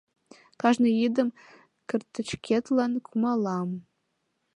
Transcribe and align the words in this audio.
Кажне 0.61 0.89
йӱдым 0.99 1.29
картычкетлан 1.89 2.93
кумалам. 3.05 3.69